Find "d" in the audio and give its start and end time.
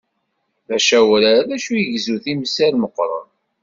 0.67-0.69